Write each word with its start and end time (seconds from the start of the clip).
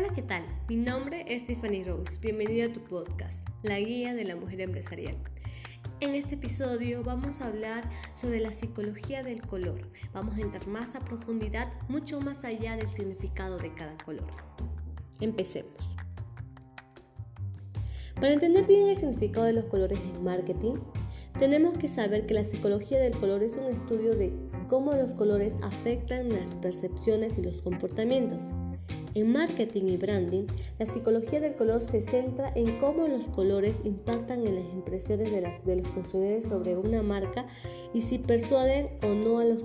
Hola, 0.00 0.14
¿qué 0.14 0.22
tal? 0.22 0.42
Mi 0.66 0.76
nombre 0.76 1.26
es 1.28 1.44
Tiffany 1.44 1.84
Rose. 1.84 2.18
Bienvenida 2.22 2.64
a 2.64 2.72
tu 2.72 2.80
podcast, 2.80 3.46
La 3.62 3.78
Guía 3.78 4.14
de 4.14 4.24
la 4.24 4.34
Mujer 4.34 4.62
Empresarial. 4.62 5.14
En 6.00 6.14
este 6.14 6.36
episodio 6.36 7.04
vamos 7.04 7.42
a 7.42 7.48
hablar 7.48 7.84
sobre 8.14 8.40
la 8.40 8.50
psicología 8.50 9.22
del 9.22 9.42
color. 9.42 9.90
Vamos 10.14 10.38
a 10.38 10.40
entrar 10.40 10.66
más 10.68 10.94
a 10.94 11.00
profundidad, 11.00 11.70
mucho 11.90 12.18
más 12.18 12.44
allá 12.44 12.76
del 12.76 12.88
significado 12.88 13.58
de 13.58 13.74
cada 13.74 13.94
color. 13.98 14.26
Empecemos. 15.20 15.94
Para 18.14 18.32
entender 18.32 18.66
bien 18.66 18.88
el 18.88 18.96
significado 18.96 19.44
de 19.44 19.52
los 19.52 19.66
colores 19.66 20.00
en 20.00 20.24
marketing, 20.24 20.76
tenemos 21.38 21.76
que 21.76 21.88
saber 21.88 22.24
que 22.26 22.32
la 22.32 22.44
psicología 22.44 22.98
del 22.98 23.18
color 23.18 23.42
es 23.42 23.54
un 23.56 23.64
estudio 23.64 24.14
de 24.14 24.32
cómo 24.66 24.92
los 24.92 25.12
colores 25.12 25.56
afectan 25.60 26.30
las 26.30 26.48
percepciones 26.56 27.36
y 27.36 27.42
los 27.42 27.60
comportamientos. 27.60 28.42
En 29.14 29.32
marketing 29.32 29.86
y 29.86 29.96
branding, 29.96 30.44
la 30.78 30.86
psicología 30.86 31.40
del 31.40 31.54
color 31.54 31.82
se 31.82 32.00
centra 32.00 32.52
en 32.54 32.78
cómo 32.78 33.08
los 33.08 33.26
colores 33.26 33.76
impactan 33.84 34.46
en 34.46 34.54
las 34.54 34.72
impresiones 34.72 35.32
de, 35.32 35.40
los 35.76 35.88
consumidores 35.88 36.44
sobre 36.44 36.76
una 36.76 37.02
marca 37.02 37.46
y 37.92 38.02
si 38.02 38.18
persuaden 38.18 38.88
o 39.02 39.08
no 39.08 39.40
a 39.40 39.44
los 39.44 39.64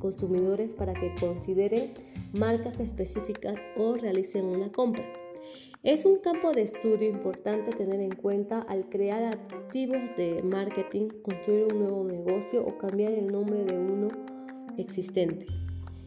consumidores 0.00 0.74
para 0.74 0.94
que 0.94 1.14
consideren 1.20 1.92
marcas 2.32 2.80
específicas 2.80 3.54
o 3.76 3.94
realicen 3.94 4.44
una 4.46 4.72
compra. 4.72 5.04
Es 5.84 6.04
un 6.04 6.18
campo 6.18 6.50
de 6.50 6.62
estudio 6.62 7.08
importante 7.08 7.70
tener 7.70 8.00
en 8.00 8.16
cuenta 8.16 8.62
al 8.62 8.88
crear 8.88 9.22
activos 9.22 10.00
de 10.16 10.42
marketing, 10.42 11.10
construir 11.22 11.72
un 11.72 11.78
nuevo 11.78 12.02
negocio 12.02 12.66
o 12.66 12.76
cambiar 12.78 13.12
el 13.12 13.28
nombre 13.28 13.64
de 13.64 13.78
uno 13.78 14.08
existente. 14.76 15.46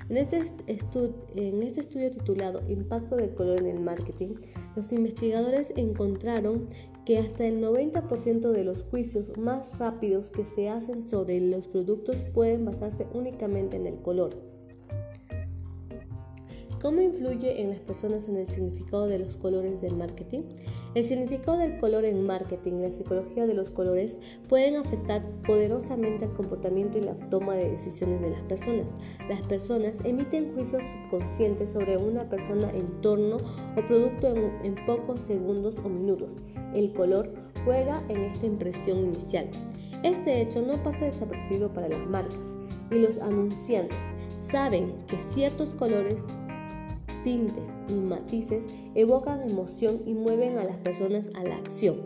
En 0.09 0.17
este, 0.17 0.41
en 1.35 1.61
este 1.61 1.81
estudio 1.81 2.09
titulado 2.09 2.61
Impacto 2.67 3.15
del 3.15 3.35
color 3.35 3.59
en 3.59 3.67
el 3.67 3.79
marketing, 3.79 4.35
los 4.75 4.91
investigadores 4.91 5.71
encontraron 5.75 6.67
que 7.05 7.19
hasta 7.19 7.45
el 7.45 7.63
90% 7.63 8.51
de 8.51 8.63
los 8.63 8.83
juicios 8.83 9.37
más 9.37 9.77
rápidos 9.77 10.31
que 10.31 10.45
se 10.45 10.67
hacen 10.67 11.07
sobre 11.07 11.39
los 11.39 11.67
productos 11.67 12.15
pueden 12.33 12.65
basarse 12.65 13.05
únicamente 13.13 13.77
en 13.77 13.85
el 13.85 14.01
color. 14.01 14.58
¿Cómo 16.81 17.01
influye 17.01 17.61
en 17.61 17.71
las 17.71 17.79
personas 17.79 18.29
en 18.29 18.37
el 18.37 18.47
significado 18.47 19.07
de 19.07 19.19
los 19.19 19.35
colores 19.35 19.81
del 19.81 19.97
marketing? 19.97 20.43
El 20.95 21.03
significado 21.03 21.57
del 21.57 21.77
color 21.77 22.05
en 22.05 22.25
marketing 22.25 22.75
y 22.75 22.81
la 22.83 22.91
psicología 22.91 23.45
de 23.45 23.53
los 23.53 23.69
colores 23.69 24.17
pueden 24.47 24.77
afectar 24.77 25.21
poderosamente 25.45 26.23
el 26.23 26.31
comportamiento 26.31 26.97
y 26.97 27.01
la 27.01 27.15
toma 27.29 27.55
de 27.55 27.69
decisiones 27.69 28.21
de 28.21 28.29
las 28.29 28.41
personas. 28.43 28.95
Las 29.27 29.41
personas 29.41 29.97
emiten 30.05 30.53
juicios 30.53 30.81
subconscientes 30.81 31.69
sobre 31.69 31.97
una 31.97 32.29
persona, 32.29 32.71
entorno 32.71 33.35
o 33.75 33.81
producto 33.85 34.27
en, 34.29 34.51
en 34.63 34.85
pocos 34.85 35.19
segundos 35.19 35.75
o 35.83 35.89
minutos. 35.89 36.37
El 36.73 36.93
color 36.93 37.33
juega 37.65 38.01
en 38.07 38.21
esta 38.21 38.45
impresión 38.45 38.99
inicial. 38.99 39.49
Este 40.03 40.41
hecho 40.41 40.61
no 40.61 40.81
pasa 40.81 41.05
desapercibido 41.05 41.73
para 41.73 41.89
las 41.89 42.07
marcas 42.07 42.39
y 42.89 42.95
los 42.95 43.17
anunciantes 43.19 43.99
saben 44.49 44.93
que 45.07 45.17
ciertos 45.31 45.75
colores 45.75 46.23
tintes 47.23 47.69
y 47.87 47.93
matices 47.93 48.63
evocan 48.95 49.49
emoción 49.49 50.01
y 50.05 50.13
mueven 50.13 50.57
a 50.57 50.63
las 50.63 50.77
personas 50.77 51.29
a 51.35 51.43
la 51.43 51.57
acción. 51.57 52.01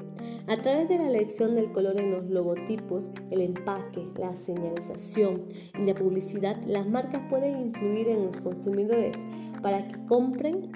A 0.48 0.58
través 0.62 0.90
de 0.90 0.98
la 0.98 1.10
elección 1.10 1.56
del 1.56 1.72
color 1.72 2.00
en 2.00 2.12
los 2.12 2.30
logotipos, 2.30 3.10
el 3.32 3.42
empaque, 3.42 4.08
la 4.18 4.36
señalización 4.36 5.44
y 5.80 5.84
la 5.84 5.96
publicidad, 5.96 6.62
las 6.66 6.88
marcas 6.88 7.22
pueden 7.30 7.60
influir 7.60 8.10
en 8.10 8.26
los 8.26 8.38
consumidores 8.42 9.16
para 9.62 9.88
que 9.88 10.06
compren 10.06 10.72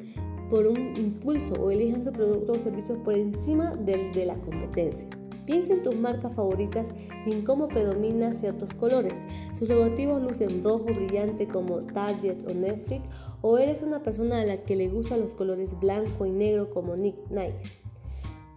por 0.50 0.66
un 0.68 0.96
impulso 0.96 1.54
o 1.56 1.72
elijan 1.72 2.04
su 2.04 2.12
producto 2.12 2.54
o 2.54 2.60
servicio 2.60 3.04
por 3.04 3.16
encima 3.16 3.76
de 3.76 4.26
la 4.26 4.36
competencia. 4.36 5.10
Piensa 5.48 5.74
en 5.74 5.82
tus 5.82 5.96
marcas 5.96 6.36
favoritas 6.36 6.88
y 7.26 7.32
en 7.32 7.44
cómo 7.44 7.70
predominan 7.70 8.36
ciertos 8.36 8.74
colores. 8.74 9.14
Sus 9.58 9.70
logotipos 9.70 10.22
lucen 10.22 10.62
rojo 10.62 10.84
brillante 10.84 11.48
como 11.48 11.78
Target 11.84 12.46
o 12.50 12.54
Netflix 12.54 13.04
o 13.42 13.58
eres 13.58 13.82
una 13.82 14.04
persona 14.04 14.42
a 14.42 14.46
la 14.46 14.64
que 14.64 14.76
le 14.76 14.90
gustan 14.90 15.22
los 15.22 15.32
colores 15.32 15.78
blanco 15.80 16.26
y 16.26 16.32
negro 16.32 16.70
como 16.70 16.96
Nick 16.96 17.16
Nike. 17.30 17.72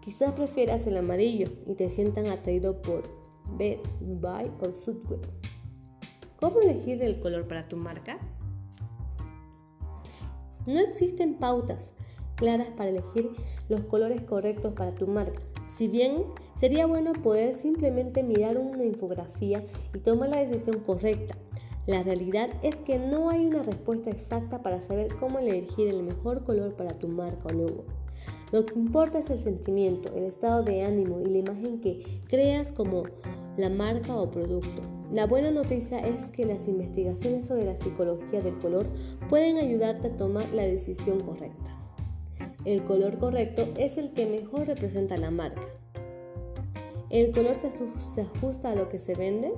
Quizás 0.02 0.32
prefieras 0.32 0.86
el 0.86 0.96
amarillo 0.96 1.48
y 1.66 1.74
te 1.74 1.90
sientan 1.90 2.26
atraído 2.26 2.80
por 2.80 3.02
Best 3.58 4.00
Buy 4.00 4.50
o 4.60 4.72
Subway. 4.72 5.20
¿Cómo 6.38 6.60
elegir 6.60 7.02
el 7.02 7.20
color 7.20 7.46
para 7.46 7.68
tu 7.68 7.76
marca? 7.76 8.18
No 10.66 10.80
existen 10.80 11.34
pautas 11.34 11.92
claras 12.40 12.68
para 12.76 12.90
elegir 12.90 13.30
los 13.68 13.82
colores 13.82 14.22
correctos 14.22 14.72
para 14.72 14.94
tu 14.94 15.06
marca. 15.06 15.40
Si 15.76 15.88
bien 15.88 16.24
sería 16.56 16.86
bueno 16.86 17.12
poder 17.12 17.54
simplemente 17.54 18.22
mirar 18.22 18.58
una 18.58 18.84
infografía 18.84 19.64
y 19.94 19.98
tomar 19.98 20.30
la 20.30 20.44
decisión 20.44 20.80
correcta, 20.80 21.36
la 21.90 22.02
realidad 22.02 22.50
es 22.62 22.76
que 22.76 22.98
no 22.98 23.30
hay 23.30 23.46
una 23.46 23.62
respuesta 23.62 24.10
exacta 24.10 24.62
para 24.62 24.80
saber 24.80 25.08
cómo 25.18 25.40
elegir 25.40 25.88
el 25.88 26.04
mejor 26.04 26.44
color 26.44 26.74
para 26.74 26.92
tu 26.92 27.08
marca 27.08 27.48
o 27.48 27.52
logo. 27.52 27.84
Lo 28.52 28.64
que 28.64 28.78
importa 28.78 29.18
es 29.18 29.28
el 29.30 29.40
sentimiento, 29.40 30.14
el 30.14 30.24
estado 30.24 30.62
de 30.62 30.84
ánimo 30.84 31.20
y 31.20 31.26
la 31.26 31.38
imagen 31.38 31.80
que 31.80 32.22
creas 32.28 32.72
como 32.72 33.04
la 33.56 33.70
marca 33.70 34.14
o 34.14 34.30
producto. 34.30 34.82
La 35.12 35.26
buena 35.26 35.50
noticia 35.50 35.98
es 35.98 36.30
que 36.30 36.46
las 36.46 36.68
investigaciones 36.68 37.46
sobre 37.46 37.64
la 37.64 37.76
psicología 37.76 38.40
del 38.40 38.58
color 38.58 38.86
pueden 39.28 39.58
ayudarte 39.58 40.08
a 40.08 40.16
tomar 40.16 40.48
la 40.52 40.62
decisión 40.62 41.18
correcta. 41.20 41.76
El 42.64 42.84
color 42.84 43.18
correcto 43.18 43.66
es 43.76 43.98
el 43.98 44.12
que 44.12 44.26
mejor 44.26 44.66
representa 44.66 45.16
la 45.16 45.30
marca. 45.30 45.66
¿El 47.08 47.32
color 47.32 47.56
se, 47.56 47.68
ajusta 48.20 48.70
a 48.70 48.76
lo 48.76 48.88
que 48.88 48.98
se 48.98 49.14
vende? 49.14 49.52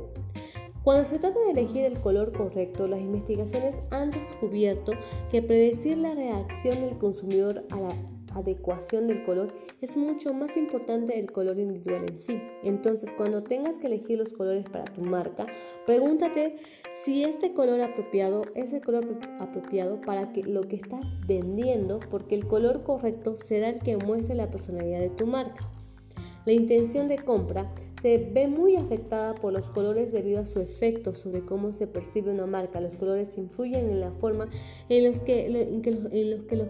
Cuando 0.84 1.04
se 1.04 1.20
trata 1.20 1.38
de 1.38 1.52
elegir 1.52 1.84
el 1.84 2.00
color 2.00 2.32
correcto, 2.32 2.88
las 2.88 3.00
investigaciones 3.00 3.76
han 3.90 4.10
descubierto 4.10 4.92
que 5.30 5.40
predecir 5.40 5.96
la 5.96 6.12
reacción 6.12 6.80
del 6.80 6.98
consumidor 6.98 7.64
a 7.70 7.80
la 7.80 7.96
adecuación 8.34 9.06
del 9.06 9.24
color 9.24 9.54
es 9.80 9.96
mucho 9.96 10.34
más 10.34 10.56
importante 10.56 11.20
el 11.20 11.30
color 11.30 11.60
individual 11.60 12.06
en 12.08 12.18
sí. 12.18 12.42
Entonces, 12.64 13.14
cuando 13.16 13.44
tengas 13.44 13.78
que 13.78 13.86
elegir 13.86 14.18
los 14.18 14.32
colores 14.32 14.64
para 14.68 14.84
tu 14.84 15.02
marca, 15.02 15.46
pregúntate 15.86 16.56
si 17.04 17.22
este 17.22 17.52
color 17.52 17.80
apropiado 17.80 18.42
es 18.56 18.72
el 18.72 18.80
color 18.80 19.06
apropiado 19.38 20.00
para 20.00 20.32
que 20.32 20.42
lo 20.42 20.62
que 20.62 20.76
estás 20.76 21.04
vendiendo, 21.28 22.00
porque 22.10 22.34
el 22.34 22.48
color 22.48 22.82
correcto 22.82 23.36
será 23.44 23.68
el 23.68 23.78
que 23.78 23.98
muestre 23.98 24.34
la 24.34 24.50
personalidad 24.50 24.98
de 24.98 25.10
tu 25.10 25.28
marca. 25.28 25.68
La 26.44 26.52
intención 26.52 27.06
de 27.06 27.18
compra 27.18 27.72
se 28.02 28.18
ve 28.18 28.48
muy 28.48 28.74
afectada 28.74 29.36
por 29.36 29.52
los 29.52 29.70
colores 29.70 30.12
debido 30.12 30.40
a 30.40 30.44
su 30.44 30.58
efecto 30.58 31.14
sobre 31.14 31.44
cómo 31.44 31.72
se 31.72 31.86
percibe 31.86 32.32
una 32.32 32.46
marca. 32.46 32.80
Los 32.80 32.96
colores 32.96 33.38
influyen 33.38 33.88
en 33.88 34.00
la 34.00 34.10
forma 34.10 34.48
en 34.88 35.08
los 35.08 35.20
que, 35.20 35.46
en 35.46 35.52
los, 35.52 35.82
que, 35.82 35.90
los, 36.56 36.68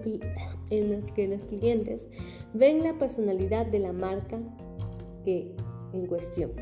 en 0.70 0.90
los 0.90 1.10
que 1.10 1.28
los 1.28 1.42
clientes 1.44 2.06
ven 2.52 2.82
la 2.82 2.98
personalidad 2.98 3.64
de 3.64 3.78
la 3.78 3.94
marca 3.94 4.38
que, 5.24 5.56
en 5.94 6.06
cuestión. 6.06 6.52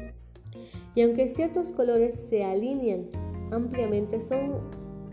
Y 0.94 1.02
aunque 1.02 1.26
ciertos 1.26 1.72
colores 1.72 2.14
se 2.30 2.44
alinean 2.44 3.08
ampliamente, 3.50 4.20
son 4.20 4.70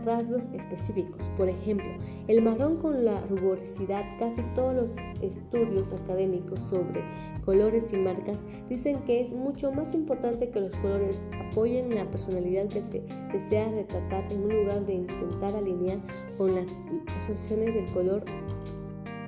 rasgos 0.08 0.48
específicos. 0.54 1.30
Por 1.36 1.50
ejemplo, 1.50 1.86
el 2.28 2.40
marrón 2.42 2.78
con 2.78 3.04
la 3.04 3.20
rugosidad, 3.26 4.02
casi 4.18 4.42
todos 4.54 4.74
los 4.74 4.90
estudios 5.22 5.92
académicos 5.92 6.58
sobre 6.60 7.04
colores 7.44 7.92
y 7.92 7.96
marcas 7.96 8.38
dicen 8.68 9.00
que 9.04 9.20
es 9.20 9.30
mucho 9.30 9.70
más 9.70 9.94
importante 9.94 10.48
que 10.48 10.60
los 10.60 10.74
colores 10.78 11.20
apoyen 11.50 11.94
la 11.94 12.10
personalidad 12.10 12.68
que 12.68 12.80
se 12.82 13.02
desea 13.32 13.70
retratar 13.70 14.32
en 14.32 14.48
lugar 14.48 14.86
de 14.86 14.94
intentar 14.94 15.54
alinear 15.54 15.98
con 16.38 16.54
las 16.54 16.66
asociaciones 17.18 17.74
del 17.74 17.92
color 17.92 18.24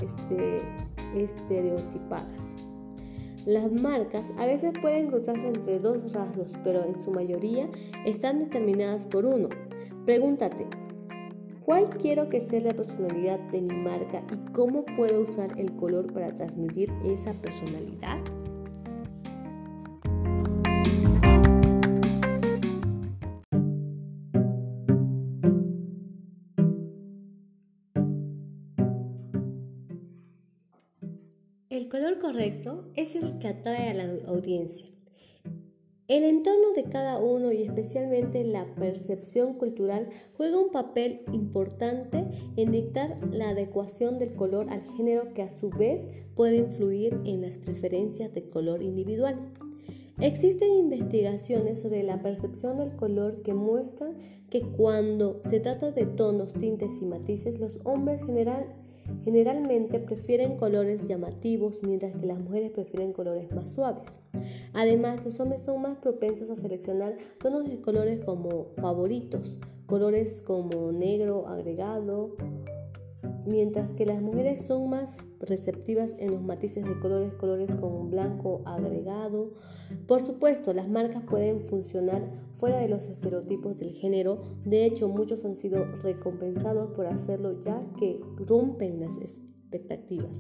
este, 0.03 0.63
estereotipadas. 1.15 2.41
Las 3.47 3.71
marcas 3.73 4.25
a 4.39 4.47
veces 4.47 4.73
pueden 4.81 5.09
cruzarse 5.09 5.47
entre 5.47 5.79
dos 5.79 6.13
rasgos, 6.13 6.49
pero 6.63 6.85
en 6.85 7.03
su 7.03 7.11
mayoría 7.11 7.69
están 8.07 8.39
determinadas 8.39 9.07
por 9.07 9.27
uno. 9.27 9.49
Pregúntate, 10.11 10.67
¿cuál 11.65 11.89
quiero 11.89 12.29
que 12.29 12.41
sea 12.41 12.59
la 12.59 12.75
personalidad 12.75 13.39
de 13.53 13.61
mi 13.61 13.77
marca 13.77 14.25
y 14.33 14.53
cómo 14.53 14.85
puedo 14.85 15.21
usar 15.21 15.57
el 15.57 15.71
color 15.77 16.13
para 16.13 16.37
transmitir 16.37 16.93
esa 17.05 17.33
personalidad? 17.35 18.19
El 31.69 31.89
color 31.89 32.19
correcto 32.19 32.91
es 32.97 33.15
el 33.15 33.39
que 33.39 33.47
atrae 33.47 33.91
a 33.91 33.95
la 33.95 34.29
audiencia. 34.29 34.89
El 36.11 36.25
entorno 36.25 36.73
de 36.75 36.83
cada 36.91 37.21
uno 37.21 37.53
y 37.53 37.63
especialmente 37.63 38.43
la 38.43 38.65
percepción 38.75 39.55
cultural 39.55 40.09
juega 40.37 40.59
un 40.59 40.73
papel 40.73 41.21
importante 41.33 42.27
en 42.57 42.73
dictar 42.73 43.17
la 43.31 43.51
adecuación 43.51 44.19
del 44.19 44.35
color 44.35 44.71
al 44.71 44.83
género 44.97 45.33
que 45.35 45.43
a 45.43 45.51
su 45.51 45.71
vez 45.71 46.05
puede 46.35 46.57
influir 46.57 47.21
en 47.25 47.43
las 47.43 47.59
preferencias 47.59 48.35
de 48.35 48.49
color 48.49 48.83
individual. 48.83 49.37
Existen 50.21 50.73
investigaciones 50.73 51.81
sobre 51.81 52.03
la 52.03 52.21
percepción 52.21 52.79
del 52.79 52.97
color 52.97 53.43
que 53.43 53.55
muestran 53.55 54.17
que 54.51 54.63
cuando 54.63 55.41
se 55.49 55.61
trata 55.61 55.93
de 55.93 56.07
tonos, 56.07 56.53
tintes 56.55 57.01
y 57.01 57.07
matices, 57.07 57.61
los 57.61 57.79
hombres 57.85 58.21
general, 58.27 58.67
Generalmente 59.25 59.99
prefieren 59.99 60.57
colores 60.57 61.07
llamativos 61.07 61.81
mientras 61.83 62.17
que 62.17 62.27
las 62.27 62.39
mujeres 62.39 62.71
prefieren 62.71 63.13
colores 63.13 63.53
más 63.53 63.71
suaves. 63.71 64.21
Además, 64.73 65.25
los 65.25 65.39
hombres 65.41 65.63
son 65.63 65.83
más 65.83 65.99
propensos 65.99 66.51
a 66.51 66.57
seleccionar 66.57 67.17
tonos 67.39 67.69
de 67.69 67.81
colores 67.81 68.25
como 68.25 68.67
favoritos, 68.77 69.57
colores 69.87 70.41
como 70.41 70.93
negro 70.93 71.49
agregado, 71.49 72.37
mientras 73.51 73.93
que 73.93 74.07
las 74.07 74.23
mujeres 74.23 74.63
son 74.67 74.89
más 74.89 75.15
receptivas 75.41 76.17
en 76.19 76.33
los 76.33 76.43
matices 76.43 76.85
de 76.85 76.99
colores, 76.99 77.33
colores 77.35 77.75
con 77.75 78.11
blanco 78.11 78.63
agregado. 78.65 79.55
Por 80.07 80.21
supuesto, 80.21 80.73
las 80.73 80.89
marcas 80.89 81.23
pueden 81.29 81.61
funcionar 81.63 82.23
fuera 82.55 82.79
de 82.79 82.89
los 82.89 83.09
estereotipos 83.09 83.79
del 83.79 83.93
género, 83.93 84.43
de 84.65 84.85
hecho 84.85 85.09
muchos 85.09 85.45
han 85.45 85.57
sido 85.57 85.85
recompensados 86.03 86.91
por 86.93 87.07
hacerlo 87.07 87.61
ya 87.61 87.81
que 87.99 88.21
rompen 88.37 89.01
las 89.01 89.17
expectativas. 89.17 90.37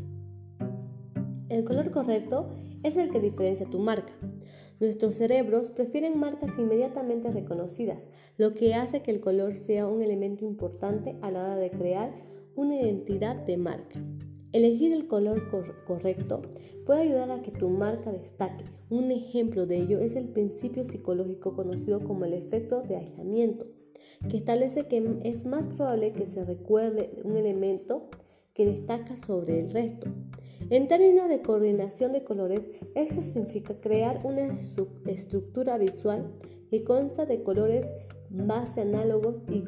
El 1.48 1.64
color 1.64 1.90
correcto 1.90 2.50
es 2.82 2.96
el 2.96 3.08
que 3.08 3.20
diferencia 3.20 3.66
tu 3.66 3.78
marca. 3.78 4.12
Nuestros 4.80 5.16
cerebros 5.16 5.70
prefieren 5.70 6.18
marcas 6.18 6.50
inmediatamente 6.58 7.30
reconocidas, 7.30 8.06
lo 8.38 8.54
que 8.54 8.74
hace 8.74 9.02
que 9.02 9.10
el 9.10 9.20
color 9.20 9.54
sea 9.54 9.86
un 9.86 10.00
elemento 10.00 10.44
importante 10.44 11.16
a 11.22 11.30
la 11.30 11.42
hora 11.42 11.56
de 11.56 11.70
crear 11.70 12.29
una 12.60 12.76
identidad 12.76 13.36
de 13.36 13.56
marca. 13.56 13.98
Elegir 14.52 14.92
el 14.92 15.06
color 15.06 15.48
correcto 15.86 16.42
puede 16.84 17.02
ayudar 17.02 17.30
a 17.30 17.40
que 17.40 17.50
tu 17.50 17.70
marca 17.70 18.12
destaque. 18.12 18.64
Un 18.90 19.10
ejemplo 19.10 19.64
de 19.64 19.78
ello 19.78 19.98
es 19.98 20.14
el 20.14 20.28
principio 20.28 20.84
psicológico 20.84 21.56
conocido 21.56 22.04
como 22.04 22.26
el 22.26 22.34
efecto 22.34 22.82
de 22.82 22.96
aislamiento, 22.96 23.64
que 24.28 24.36
establece 24.36 24.86
que 24.88 25.20
es 25.24 25.46
más 25.46 25.68
probable 25.68 26.12
que 26.12 26.26
se 26.26 26.44
recuerde 26.44 27.22
un 27.24 27.38
elemento 27.38 28.10
que 28.52 28.66
destaca 28.66 29.16
sobre 29.16 29.60
el 29.60 29.70
resto. 29.70 30.08
En 30.68 30.86
términos 30.86 31.30
de 31.30 31.40
coordinación 31.40 32.12
de 32.12 32.24
colores, 32.24 32.66
esto 32.94 33.22
significa 33.22 33.80
crear 33.80 34.18
una 34.24 34.52
estructura 35.06 35.78
visual 35.78 36.30
que 36.68 36.84
consta 36.84 37.24
de 37.24 37.42
colores 37.42 37.86
base 38.30 38.82
análogos 38.82 39.42
y, 39.48 39.64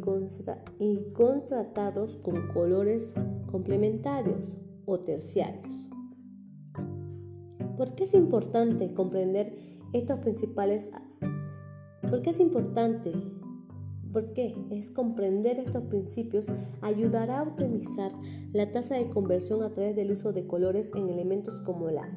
contratados 1.13 2.17
con 2.19 2.49
colores 2.49 3.13
complementarios 3.51 4.49
o 4.87 5.01
terciarios. 5.01 5.91
¿Por 7.77 7.95
qué 7.95 8.05
es 8.05 8.15
importante 8.15 8.95
comprender 8.95 9.53
estos 9.93 10.21
principales? 10.21 10.89
¿Por 12.09 12.23
qué 12.23 12.31
es 12.31 12.41
importante? 12.41 13.13
¿Por 14.13 14.33
qué? 14.35 14.55
Es 14.71 14.91
comprender 14.91 15.59
estos 15.59 15.85
principios 15.85 16.47
ayudará 16.83 17.41
a 17.41 17.43
optimizar 17.43 18.13
la 18.53 18.71
tasa 18.71 18.95
de 18.97 19.09
conversión 19.09 19.63
a 19.63 19.71
través 19.71 19.97
del 19.97 20.13
uso 20.13 20.33
de 20.33 20.47
colores 20.47 20.91
en 20.95 21.09
elementos 21.09 21.57
como 21.65 21.91
la 21.91 22.09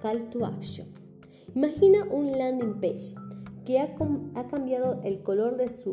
call 0.00 0.30
to 0.30 0.44
action. 0.46 0.88
Imagina 1.54 2.04
un 2.10 2.32
landing 2.32 2.80
page 2.80 3.14
que 3.66 3.80
ha, 3.80 4.46
cambiado 4.46 5.00
el 5.02 5.22
color 5.22 5.56
de 5.56 5.68
su, 5.68 5.92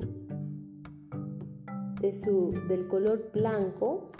de 2.00 2.14
su, 2.14 2.54
del 2.70 2.88
color 2.88 3.32
blanco 3.34 4.12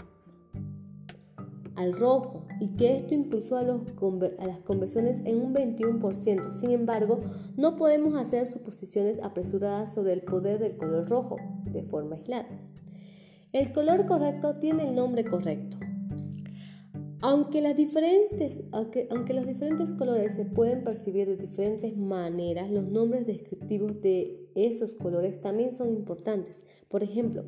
al 1.76 1.92
rojo 1.94 2.46
y 2.60 2.76
que 2.76 2.96
esto 2.96 3.14
impulsó 3.14 3.56
a, 3.56 3.62
las 3.62 4.58
conversiones 4.64 5.22
en 5.24 5.40
un 5.40 5.54
21%. 5.54 6.50
Sin 6.52 6.70
embargo, 6.70 7.20
no 7.56 7.76
podemos 7.76 8.14
hacer 8.14 8.46
suposiciones 8.48 9.22
apresuradas 9.22 9.94
sobre 9.94 10.12
el 10.14 10.22
poder 10.22 10.58
del 10.58 10.76
color 10.76 11.08
rojo 11.08 11.36
de 11.64 11.84
forma 11.84 12.16
aislada. 12.16 12.48
El 13.52 13.72
color 13.72 14.06
correcto 14.06 14.56
tiene 14.56 14.88
el 14.88 14.96
nombre 14.96 15.24
correcto. 15.24 15.78
Aunque, 17.26 17.62
las 17.62 17.74
diferentes, 17.74 18.64
aunque, 18.70 19.32
los 19.32 19.46
diferentes 19.46 19.94
colores 19.94 20.34
se 20.34 20.44
pueden 20.44 20.84
percibir 20.84 21.26
de 21.26 21.38
diferentes 21.38 21.96
maneras, 21.96 22.70
los 22.70 22.86
nombres 22.86 23.26
descriptivos 23.26 23.98
de 24.02 24.50
esos 24.54 24.94
colores 24.94 25.40
también 25.40 25.72
son 25.72 25.88
importantes. 25.88 26.60
Por 26.86 27.02
ejemplo, 27.02 27.46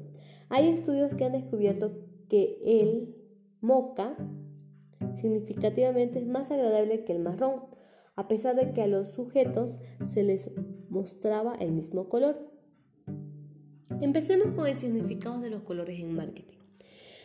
hay 0.48 0.68
estudios 0.68 1.14
que 1.14 1.26
han 1.26 1.32
descubierto 1.32 1.92
que 2.30 2.58
el 2.64 3.16
moca 3.60 4.16
significativamente 5.14 6.20
es 6.20 6.26
más 6.26 6.50
agradable 6.50 7.04
que 7.04 7.12
el 7.12 7.18
marrón, 7.18 7.64
a 8.14 8.28
pesar 8.28 8.56
de 8.56 8.72
que 8.72 8.80
a 8.80 8.86
los 8.86 9.12
sujetos 9.12 9.76
se 10.08 10.22
les 10.22 10.52
mostraba 10.88 11.54
el 11.54 11.72
mismo 11.72 12.08
color. 12.08 12.50
Empecemos 14.00 14.54
con 14.54 14.66
el 14.66 14.76
significado 14.76 15.38
de 15.42 15.50
los 15.50 15.64
colores 15.64 16.00
en 16.00 16.14
marketing. 16.14 16.60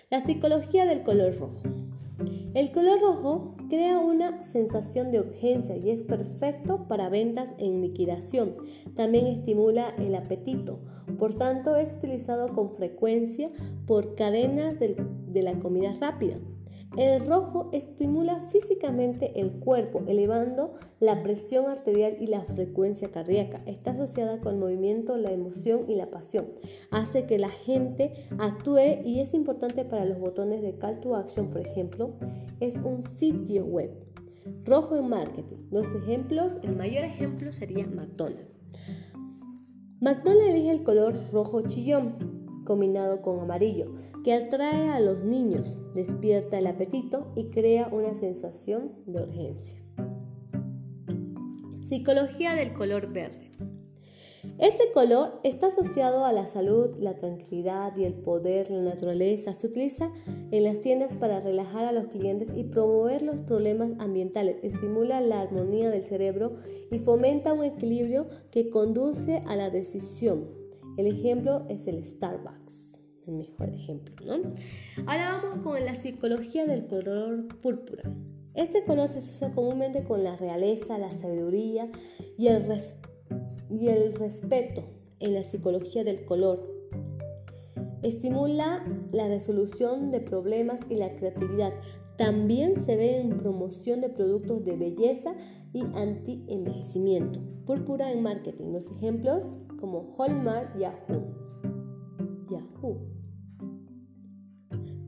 La 0.10 0.20
psicología 0.20 0.86
del 0.86 1.04
color 1.04 1.34
rojo. 1.38 1.62
El 2.54 2.70
color 2.72 3.00
rojo 3.00 3.56
crea 3.70 3.98
una 4.00 4.44
sensación 4.44 5.10
de 5.12 5.22
urgencia 5.22 5.78
y 5.78 5.90
es 5.90 6.04
perfecto 6.04 6.86
para 6.90 7.08
ventas 7.08 7.54
en 7.58 7.80
liquidación. 7.80 8.58
También 8.94 9.26
estimula 9.26 9.96
el 9.98 10.14
apetito. 10.16 10.80
Por 11.18 11.34
tanto, 11.36 11.78
es 11.78 11.94
utilizado 11.94 12.54
con 12.54 12.72
frecuencia 12.72 13.50
por 13.88 14.16
cadenas 14.16 14.80
de, 14.80 14.98
la 15.42 15.60
comida 15.60 15.94
rápida. 16.02 16.40
El 16.98 17.26
rojo 17.26 17.70
estimula 17.72 18.42
físicamente 18.50 19.40
el 19.40 19.52
cuerpo, 19.52 20.04
elevando 20.08 20.74
la 21.00 21.24
presión 21.24 21.70
arterial 21.70 22.18
y 22.20 22.28
la 22.28 22.42
frecuencia 22.42 23.10
cardíaca. 23.10 23.60
Está 23.66 23.92
asociada 23.92 24.42
con 24.42 24.56
el 24.56 24.60
movimiento, 24.60 25.16
la 25.16 25.32
emoción 25.32 25.90
y 25.90 25.96
la 25.96 26.10
pasión. 26.10 26.48
Hace 26.90 27.26
que 27.26 27.40
la 27.40 27.50
gente 27.50 28.28
actúe 28.40 29.00
y 29.06 29.22
es 29.22 29.34
importante 29.34 29.86
para 29.86 30.04
los 30.04 30.20
botones 30.20 30.62
de 30.62 30.76
call 30.78 31.00
to 31.00 31.16
action, 31.16 31.50
por 31.50 31.62
ejemplo, 31.62 32.12
es 32.60 32.76
un 32.82 33.04
sitio 33.04 33.66
web. 33.66 33.92
Rojo 34.66 34.98
en 34.98 35.08
marketing. 35.08 35.58
Los 35.72 35.88
ejemplos, 35.96 36.58
el 36.62 36.76
mayor 36.76 37.06
ejemplo 37.06 37.54
sería 37.54 37.88
McDonald's. 37.88 38.52
McDonald's 40.02 40.50
elige 40.50 40.72
el 40.72 40.84
color 40.84 41.16
rojo 41.32 41.62
chillón 41.62 42.42
combinado 42.66 43.22
con 43.22 43.40
amarillo, 43.40 43.92
que 44.24 44.34
atrae 44.34 44.90
a 44.90 45.00
los 45.00 45.24
niños, 45.24 45.78
despierta 45.94 46.60
el 46.60 46.68
apetito 46.68 47.32
y 47.36 47.46
crea 47.46 47.90
una 47.92 48.14
sensación 48.16 48.92
de 49.06 49.24
urgencia. 49.24 49.78
Psicología 51.82 52.56
del 52.56 52.74
color 52.74 53.12
verde. 53.12 53.52
Este 54.58 54.92
color 54.94 55.40
está 55.44 55.68
asociado 55.68 56.24
a 56.24 56.34
la 56.34 56.48
salud, 56.48 56.96
la 57.00 57.16
tranquilidad 57.16 57.96
y 57.98 58.06
el 58.06 58.14
poder, 58.14 58.70
la 58.70 58.82
naturaleza. 58.82 59.54
Se 59.54 59.68
utiliza 59.68 60.12
en 60.52 60.64
las 60.64 60.82
tiendas 60.82 61.16
para 61.16 61.40
relajar 61.40 61.86
a 61.86 61.92
los 61.92 62.06
clientes 62.06 62.50
y 62.56 62.64
promover 62.64 63.24
los 63.24 63.38
problemas 63.38 63.92
ambientales. 64.00 64.58
Estimula 64.64 65.20
la 65.22 65.42
armonía 65.42 65.90
del 65.90 66.04
cerebro 66.04 66.58
y 66.92 67.00
fomenta 67.00 67.54
un 67.54 67.64
equilibrio 67.64 68.28
que 68.52 68.70
conduce 68.70 69.44
a 69.48 69.56
la 69.56 69.70
decisión. 69.70 70.48
El 70.98 71.08
ejemplo 71.08 71.66
es 71.70 71.88
el 71.88 72.04
Starbucks, 72.04 72.61
el 73.28 73.34
mejor 73.34 73.70
ejemplo, 73.70 74.16
¿no? 74.26 74.54
Ahora 75.06 75.40
vamos 75.42 75.64
con 75.64 75.84
la 75.84 75.96
psicología 75.96 76.66
del 76.66 76.88
color 76.88 77.48
púrpura. 77.62 78.04
Este 78.54 78.84
color 78.84 79.08
se 79.08 79.20
asocia 79.20 79.54
comúnmente 79.54 80.04
con 80.04 80.24
la 80.24 80.36
realeza, 80.36 80.98
la 80.98 81.10
sabiduría 81.10 81.90
y 82.38 82.48
el, 82.48 82.66
respeto 84.14 84.84
en 85.20 85.34
la 85.34 85.44
psicología 85.44 86.04
del 86.04 86.26
color. 86.26 86.70
Estimula 88.04 88.86
la 89.14 89.28
resolución 89.28 90.12
de 90.12 90.20
problemas 90.20 90.82
y 90.90 90.96
la 90.96 91.16
creatividad. 91.16 91.72
También 92.18 92.76
se 92.84 92.98
ve 92.98 93.22
en 93.22 93.38
promoción 93.38 94.02
de 94.02 94.10
productos 94.10 94.66
de 94.66 94.76
belleza 94.76 95.34
y 95.72 95.82
anti-envejecimiento. 95.96 97.40
Púrpura 97.66 98.12
en 98.12 98.22
marketing. 98.22 98.74
Los 98.74 98.92
ejemplos 98.92 99.46
como 99.80 100.16
Hallmark. 100.18 100.78
Yahoo. 100.78 101.51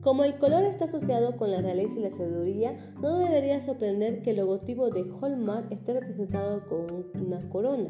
Como 0.04 0.22
el 0.24 0.36
color 0.36 0.64
está 0.64 0.84
asociado 0.84 1.38
con 1.38 1.50
la 1.50 1.62
realeza 1.62 1.98
y 1.98 2.02
la 2.02 2.10
sabiduría, 2.10 2.92
no 3.00 3.16
debería 3.16 3.58
sorprender 3.62 4.20
que 4.20 4.32
el 4.32 4.36
logotipo 4.36 4.90
de 4.90 5.00
Hallmark 5.00 5.72
esté 5.72 5.94
representado 5.94 6.66
con 6.68 7.06
una 7.22 7.38
corona. 7.48 7.88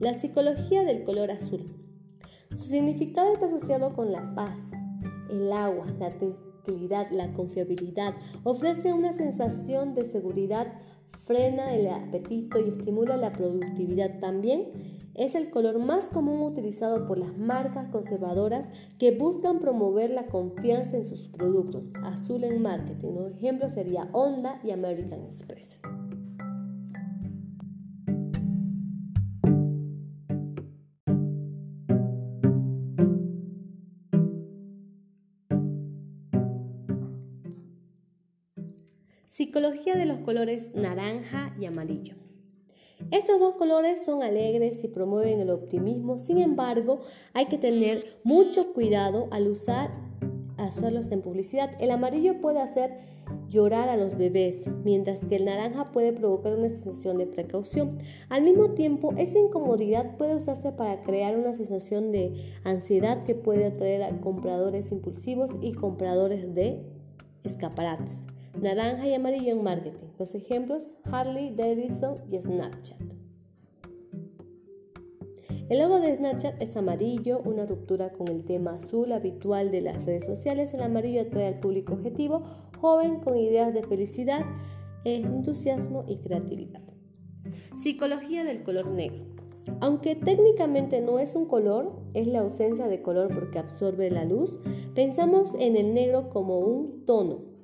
La 0.00 0.12
psicología 0.14 0.82
del 0.82 1.04
color 1.04 1.30
azul. 1.30 1.66
Su 2.50 2.64
significado 2.64 3.32
está 3.32 3.46
asociado 3.46 3.94
con 3.94 4.10
la 4.10 4.34
paz, 4.34 4.58
el 5.30 5.52
agua, 5.52 5.86
la 6.00 6.08
tranquilidad, 6.08 7.08
la 7.12 7.32
confiabilidad. 7.32 8.16
Ofrece 8.42 8.92
una 8.92 9.12
sensación 9.12 9.94
de 9.94 10.06
seguridad 10.06 10.66
frena 11.26 11.74
el 11.76 11.86
apetito 11.86 12.58
y 12.58 12.70
estimula 12.70 13.16
la 13.16 13.30
productividad. 13.30 14.18
También 14.18 14.72
es 15.16 15.34
el 15.34 15.48
color 15.50 15.78
más 15.78 16.10
común 16.10 16.42
utilizado 16.42 17.06
por 17.06 17.18
las 17.18 17.36
marcas 17.38 17.88
conservadoras 17.88 18.68
que 18.98 19.12
buscan 19.12 19.58
promover 19.58 20.10
la 20.10 20.26
confianza 20.26 20.98
en 20.98 21.06
sus 21.06 21.28
productos. 21.28 21.88
Azul 22.04 22.44
en 22.44 22.60
marketing. 22.60 23.12
Un 23.12 23.32
ejemplo 23.32 23.68
sería 23.70 24.08
Honda 24.12 24.60
y 24.62 24.70
American 24.72 25.22
Express. 25.24 25.80
Psicología 39.26 39.96
de 39.96 40.06
los 40.06 40.18
colores 40.20 40.74
naranja 40.74 41.54
y 41.60 41.66
amarillo. 41.66 42.25
Estos 43.10 43.38
dos 43.38 43.56
colores 43.56 44.04
son 44.04 44.22
alegres 44.22 44.82
y 44.82 44.88
promueven 44.88 45.40
el 45.40 45.50
optimismo, 45.50 46.18
sin 46.18 46.38
embargo, 46.38 47.00
hay 47.34 47.46
que 47.46 47.58
tener 47.58 47.98
mucho 48.24 48.72
cuidado 48.72 49.28
al 49.30 49.48
usar 49.48 49.92
hacerlos 50.56 51.12
en 51.12 51.22
publicidad. 51.22 51.70
El 51.80 51.90
amarillo 51.90 52.40
puede 52.40 52.60
hacer 52.60 52.98
llorar 53.48 53.88
a 53.88 53.96
los 53.96 54.16
bebés, 54.16 54.62
mientras 54.84 55.24
que 55.24 55.36
el 55.36 55.44
naranja 55.44 55.92
puede 55.92 56.12
provocar 56.12 56.54
una 56.54 56.68
sensación 56.68 57.18
de 57.18 57.26
precaución. 57.26 57.98
Al 58.28 58.42
mismo 58.42 58.70
tiempo, 58.70 59.12
esa 59.16 59.38
incomodidad 59.38 60.16
puede 60.16 60.36
usarse 60.36 60.72
para 60.72 61.02
crear 61.02 61.36
una 61.36 61.54
sensación 61.54 62.12
de 62.12 62.54
ansiedad 62.64 63.24
que 63.24 63.34
puede 63.34 63.66
atraer 63.66 64.02
a 64.02 64.20
compradores 64.20 64.90
impulsivos 64.90 65.50
y 65.60 65.72
compradores 65.72 66.54
de 66.54 66.82
escaparates 67.44 68.35
naranja 68.60 69.08
y 69.08 69.14
amarillo 69.14 69.52
en 69.52 69.62
marketing. 69.62 70.06
Los 70.18 70.34
ejemplos, 70.34 70.82
Harley 71.04 71.54
Davidson 71.54 72.14
y 72.30 72.40
Snapchat. 72.40 73.00
El 75.68 75.80
logo 75.80 75.98
de 75.98 76.16
Snapchat 76.16 76.62
es 76.62 76.76
amarillo, 76.76 77.40
una 77.44 77.66
ruptura 77.66 78.12
con 78.12 78.28
el 78.28 78.44
tema 78.44 78.74
azul 78.74 79.10
habitual 79.10 79.72
de 79.72 79.80
las 79.80 80.06
redes 80.06 80.24
sociales. 80.24 80.72
El 80.72 80.82
amarillo 80.82 81.22
atrae 81.22 81.48
al 81.48 81.58
público 81.58 81.94
objetivo, 81.94 82.44
joven, 82.80 83.18
con 83.20 83.36
ideas 83.36 83.74
de 83.74 83.82
felicidad, 83.82 84.44
entusiasmo 85.04 86.04
y 86.06 86.18
creatividad. 86.18 86.82
Psicología 87.76 88.44
del 88.44 88.62
color 88.62 88.86
negro. 88.90 89.24
Aunque 89.80 90.14
técnicamente 90.14 91.00
no 91.00 91.18
es 91.18 91.34
un 91.34 91.46
color, 91.46 92.00
es 92.14 92.28
la 92.28 92.40
ausencia 92.40 92.86
de 92.86 93.02
color 93.02 93.34
porque 93.34 93.58
absorbe 93.58 94.08
la 94.10 94.24
luz, 94.24 94.56
pensamos 94.94 95.54
en 95.58 95.76
el 95.76 95.92
negro 95.92 96.30
como 96.30 96.60
un 96.60 97.04
tono, 97.04 97.55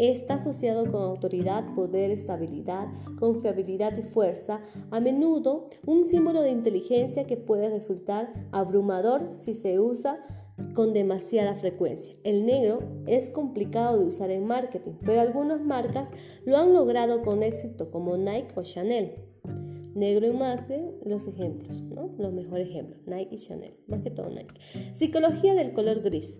Está 0.00 0.36
asociado 0.36 0.90
con 0.90 1.02
autoridad, 1.02 1.74
poder, 1.74 2.10
estabilidad, 2.10 2.88
confiabilidad 3.18 3.94
y 3.98 4.02
fuerza, 4.02 4.62
a 4.90 4.98
menudo 4.98 5.68
un 5.84 6.06
símbolo 6.06 6.40
de 6.40 6.52
inteligencia 6.52 7.26
que 7.26 7.36
puede 7.36 7.68
resultar 7.68 8.32
abrumador 8.50 9.34
si 9.36 9.52
se 9.52 9.78
usa 9.78 10.24
con 10.74 10.94
demasiada 10.94 11.54
frecuencia. 11.54 12.16
El 12.24 12.46
negro 12.46 12.78
es 13.06 13.28
complicado 13.28 13.98
de 13.98 14.06
usar 14.06 14.30
en 14.30 14.46
marketing, 14.46 14.92
pero 15.04 15.20
algunas 15.20 15.60
marcas 15.60 16.08
lo 16.46 16.56
han 16.56 16.72
logrado 16.72 17.20
con 17.20 17.42
éxito 17.42 17.90
como 17.90 18.16
Nike 18.16 18.54
o 18.54 18.62
Chanel. 18.62 19.16
Negro 19.94 20.24
en 20.24 20.38
marketing, 20.38 20.92
los 21.04 21.28
ejemplos, 21.28 21.82
¿no? 21.82 22.10
los 22.16 22.32
mejores 22.32 22.70
ejemplos, 22.70 23.02
Nike 23.06 23.34
y 23.34 23.38
Chanel, 23.38 23.74
más 23.86 24.00
que 24.00 24.10
todo 24.10 24.30
Nike. 24.30 24.54
Psicología 24.94 25.52
del 25.52 25.74
color 25.74 26.00
gris. 26.00 26.38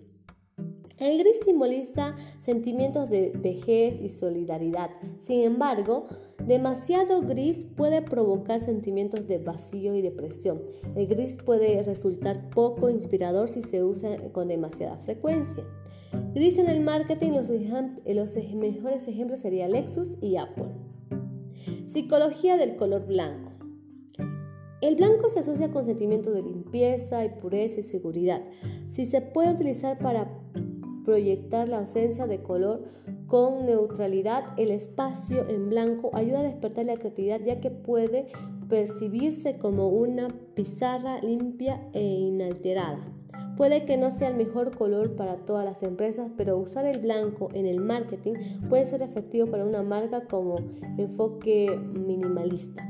El 1.00 1.16
gris 1.16 1.38
simboliza 1.42 2.14
sentimientos 2.40 3.09
de 3.09 3.33
vejez 3.35 3.99
y 4.02 4.11
solidaridad. 4.11 4.90
Sin 5.21 5.40
embargo, 5.40 6.09
demasiado 6.47 7.23
gris 7.23 7.66
puede 7.75 8.02
provocar 8.02 8.61
sentimientos 8.61 9.26
de 9.26 9.38
vacío 9.38 9.95
y 9.95 10.02
depresión. 10.02 10.61
El 10.95 11.07
gris 11.07 11.38
puede 11.38 11.83
resultar 11.83 12.50
poco 12.50 12.90
inspirador 12.90 13.49
si 13.49 13.62
se 13.62 13.83
usa 13.83 14.19
con 14.33 14.49
demasiada 14.49 14.99
frecuencia. 14.99 15.64
Gris 16.35 16.59
en 16.59 16.69
el 16.69 16.83
marketing, 16.83 17.30
los, 17.33 18.37
mejores 18.54 19.09
ejemplos 19.09 19.40
serían 19.40 19.73
Lexus 19.73 20.19
y 20.21 20.37
Apple. 20.37 20.69
Psicología 21.87 22.59
del 22.59 22.76
color 22.76 23.07
blanco. 23.07 23.52
El 24.83 24.97
blanco 24.97 25.30
se 25.30 25.40
asocia 25.40 25.71
con 25.71 25.87
sentimientos 25.87 26.35
de 26.35 26.42
limpieza 26.42 27.25
y 27.25 27.30
pureza 27.30 27.80
y 27.80 27.85
seguridad. 27.85 28.42
Si 28.90 29.07
se 29.07 29.23
puede 29.23 29.54
utilizar 29.54 29.99
para 29.99 30.30
proyectar 31.04 31.69
la 31.69 31.78
ausencia 31.78 32.26
de 32.26 32.42
color 32.42 32.85
con 33.26 33.66
neutralidad. 33.66 34.45
El 34.59 34.71
espacio 34.71 35.49
en 35.49 35.71
blanco 35.71 36.11
ayuda 36.14 36.40
a 36.40 36.45
despertar 36.45 36.87
la 36.87 36.97
creatividad 36.97 37.40
ya 37.40 37.61
que 37.61 37.71
puede 37.71 38.26
percibirse 38.69 39.59
como 39.59 39.88
una 39.88 40.28
pizarra 40.54 41.21
limpia 41.21 41.80
e 41.92 42.02
inalterada. 42.02 43.00
Puede 43.57 43.85
que 43.85 43.99
no 43.99 44.11
sea 44.11 44.28
el 44.28 44.37
mejor 44.37 44.75
color 44.75 45.16
para 45.16 45.37
todas 45.37 45.66
las 45.66 45.83
empresas, 45.83 46.30
pero 46.37 46.57
usar 46.57 46.87
el 46.87 46.99
blanco 46.99 47.50
en 47.52 47.66
el 47.66 47.80
marketing 47.80 48.33
puede 48.71 48.87
ser 48.87 49.02
efectivo 49.02 49.49
para 49.49 49.66
una 49.66 49.83
marca 49.83 50.25
como 50.25 50.57
enfoque 50.97 51.78
minimalista. 51.92 52.87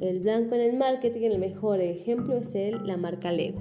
El 0.00 0.20
blanco 0.20 0.54
en 0.54 0.60
el 0.60 0.76
marketing, 0.76 1.22
el 1.22 1.38
mejor 1.38 1.80
ejemplo 1.80 2.36
es 2.36 2.54
el, 2.54 2.86
la 2.86 2.96
marca 2.96 3.32
Lego. 3.32 3.60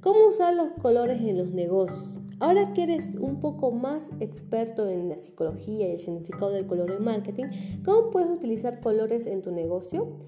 ¿Cómo 0.00 0.26
usar 0.26 0.54
los 0.54 0.72
colores 0.82 1.22
en 1.22 1.38
los 1.38 1.48
negocios? 1.48 2.21
Ahora 2.42 2.72
que 2.72 2.82
eres 2.82 3.14
un 3.20 3.38
poco 3.38 3.70
más 3.70 4.10
experto 4.18 4.88
en 4.88 5.08
la 5.08 5.16
psicología 5.16 5.86
y 5.86 5.92
el 5.92 6.00
significado 6.00 6.50
del 6.50 6.66
color 6.66 6.90
en 6.90 7.04
marketing, 7.04 7.44
¿cómo 7.84 8.10
puedes 8.10 8.30
utilizar 8.30 8.80
colores 8.80 9.28
en 9.28 9.42
tu 9.42 9.52
negocio? 9.52 10.18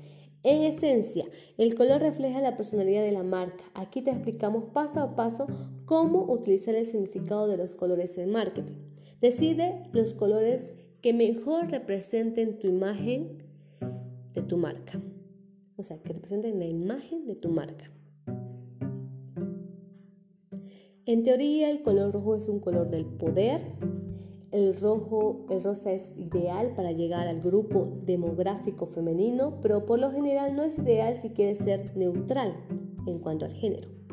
En 0.44 0.62
esencia, 0.62 1.24
el 1.58 1.74
color 1.74 2.00
refleja 2.00 2.40
la 2.40 2.56
personalidad 2.56 3.02
de 3.02 3.10
la 3.10 3.24
marca. 3.24 3.64
Aquí 3.74 4.00
te 4.00 4.12
explicamos 4.12 4.66
paso 4.66 5.00
a 5.00 5.16
paso 5.16 5.48
cómo 5.86 6.22
utilizar 6.32 6.76
el 6.76 6.86
significado 6.86 7.48
de 7.48 7.56
los 7.56 7.74
colores 7.74 8.16
en 8.16 8.30
marketing. 8.30 8.76
Decide 9.20 9.82
los 9.92 10.14
colores 10.14 10.72
que 11.00 11.12
mejor 11.14 11.68
representen 11.72 12.60
tu 12.60 12.68
imagen 12.68 13.42
de 14.34 14.42
tu 14.42 14.56
marca. 14.56 15.02
O 15.76 15.82
sea, 15.82 16.00
que 16.00 16.12
representen 16.12 16.60
la 16.60 16.66
imagen 16.66 17.26
de 17.26 17.34
tu 17.34 17.48
marca. 17.48 17.90
En 21.06 21.22
teoría, 21.22 21.70
el 21.70 21.82
color 21.82 22.14
rojo 22.14 22.34
es 22.34 22.48
un 22.48 22.60
color 22.60 22.88
del 22.88 23.04
poder. 23.04 23.60
El 24.52 24.74
rojo, 24.80 25.44
el 25.50 25.62
rosa 25.62 25.92
es 25.92 26.02
ideal 26.16 26.72
para 26.74 26.92
llegar 26.92 27.28
al 27.28 27.42
grupo 27.42 27.98
demográfico 28.06 28.86
femenino, 28.86 29.60
pero 29.60 29.84
por 29.84 29.98
lo 29.98 30.10
general 30.10 30.56
no 30.56 30.62
es 30.62 30.78
ideal 30.78 31.20
si 31.20 31.30
quieres 31.30 31.58
ser 31.58 31.94
neutral 31.94 32.54
en 33.06 33.18
cuanto 33.18 33.44
al 33.44 33.52
género. 33.52 34.03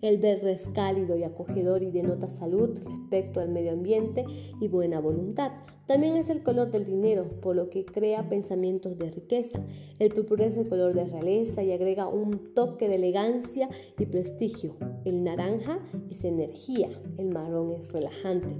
El 0.00 0.18
verde 0.18 0.52
es 0.52 0.68
cálido 0.68 1.16
y 1.16 1.24
acogedor 1.24 1.82
y 1.82 1.90
denota 1.90 2.28
salud, 2.28 2.78
respecto 2.84 3.40
al 3.40 3.48
medio 3.48 3.72
ambiente 3.72 4.24
y 4.60 4.68
buena 4.68 5.00
voluntad. 5.00 5.50
También 5.86 6.16
es 6.16 6.28
el 6.28 6.42
color 6.42 6.70
del 6.70 6.84
dinero, 6.84 7.24
por 7.40 7.56
lo 7.56 7.70
que 7.70 7.84
crea 7.84 8.28
pensamientos 8.28 8.98
de 8.98 9.10
riqueza. 9.10 9.60
El 9.98 10.12
púrpura 10.12 10.44
es 10.44 10.56
el 10.56 10.68
color 10.68 10.94
de 10.94 11.04
realeza 11.04 11.62
y 11.62 11.72
agrega 11.72 12.06
un 12.06 12.54
toque 12.54 12.88
de 12.88 12.96
elegancia 12.96 13.70
y 13.98 14.06
prestigio. 14.06 14.76
El 15.04 15.24
naranja 15.24 15.80
es 16.10 16.24
energía, 16.24 16.90
el 17.16 17.30
marrón 17.30 17.72
es 17.72 17.92
relajante. 17.92 18.54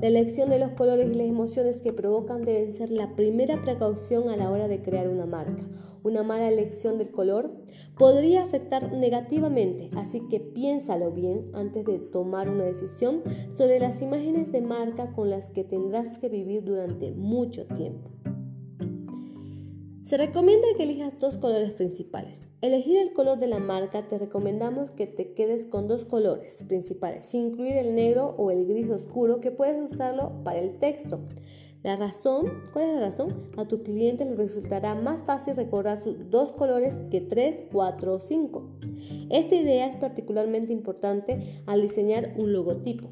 La 0.00 0.08
elección 0.08 0.48
de 0.48 0.58
los 0.58 0.70
colores 0.70 1.10
y 1.10 1.14
las 1.14 1.26
emociones 1.26 1.82
que 1.82 1.92
provocan 1.92 2.42
deben 2.42 2.72
ser 2.72 2.90
la 2.90 3.14
primera 3.14 3.60
precaución 3.60 4.28
a 4.28 4.36
la 4.36 4.50
hora 4.50 4.66
de 4.66 4.80
crear 4.80 5.08
una 5.08 5.26
marca. 5.26 5.62
Una 6.04 6.22
mala 6.22 6.48
elección 6.48 6.98
del 6.98 7.10
color 7.10 7.50
podría 7.96 8.42
afectar 8.42 8.92
negativamente, 8.92 9.88
así 9.96 10.20
que 10.28 10.38
piénsalo 10.38 11.12
bien 11.12 11.50
antes 11.54 11.86
de 11.86 11.98
tomar 11.98 12.50
una 12.50 12.64
decisión 12.64 13.22
sobre 13.54 13.78
las 13.78 14.02
imágenes 14.02 14.52
de 14.52 14.60
marca 14.60 15.12
con 15.12 15.30
las 15.30 15.48
que 15.48 15.64
tendrás 15.64 16.18
que 16.18 16.28
vivir 16.28 16.62
durante 16.62 17.10
mucho 17.12 17.64
tiempo. 17.68 18.10
Se 20.02 20.18
recomienda 20.18 20.66
que 20.76 20.82
elijas 20.82 21.18
dos 21.18 21.38
colores 21.38 21.72
principales. 21.72 22.42
Elegir 22.60 22.98
el 22.98 23.14
color 23.14 23.38
de 23.38 23.46
la 23.46 23.58
marca 23.58 24.06
te 24.06 24.18
recomendamos 24.18 24.90
que 24.90 25.06
te 25.06 25.32
quedes 25.32 25.64
con 25.64 25.88
dos 25.88 26.04
colores 26.04 26.62
principales, 26.68 27.24
sin 27.24 27.46
incluir 27.46 27.78
el 27.78 27.94
negro 27.94 28.34
o 28.36 28.50
el 28.50 28.66
gris 28.66 28.90
oscuro 28.90 29.40
que 29.40 29.50
puedes 29.50 29.90
usarlo 29.90 30.32
para 30.44 30.58
el 30.58 30.78
texto. 30.78 31.20
La 31.84 31.94
razón, 31.94 32.46
¿cuál 32.72 32.86
es 32.86 32.94
la 32.94 33.00
razón? 33.00 33.50
A 33.56 33.68
tu 33.68 33.84
cliente 33.84 34.24
le 34.24 34.34
resultará 34.34 34.96
más 34.96 35.22
fácil 35.22 35.54
recordar 35.54 36.02
sus 36.02 36.30
dos 36.30 36.50
colores 36.50 36.96
que 37.10 37.20
tres, 37.20 37.62
cuatro 37.70 38.14
o 38.14 38.20
cinco. 38.20 38.70
Esta 39.30 39.54
idea 39.54 39.86
es 39.86 39.96
particularmente 39.96 40.72
importante 40.72 41.62
al 41.66 41.82
diseñar 41.82 42.34
un 42.36 42.52
logotipo. 42.52 43.10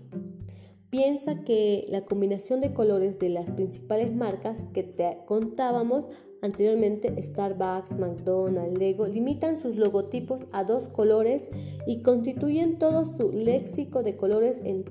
Piensa 0.90 1.44
que 1.44 1.86
la 1.88 2.04
combinación 2.04 2.60
de 2.60 2.74
colores 2.74 3.18
de 3.20 3.28
las 3.28 3.50
principales 3.50 4.12
marcas 4.12 4.58
que 4.72 4.82
te 4.82 5.18
contábamos 5.26 6.08
Anteriormente, 6.42 7.22
Starbucks, 7.22 7.96
McDonald's, 8.00 8.76
Lego 8.76 9.06
limitan 9.06 9.60
sus 9.60 9.76
logotipos 9.76 10.40
a 10.50 10.64
dos 10.64 10.88
colores 10.88 11.46
y 11.86 12.02
constituyen 12.02 12.80
todo 12.80 13.04
su 13.16 13.30
léxico 13.30 14.02
de 14.02 14.16
colores 14.16 14.60
en, 14.64 14.84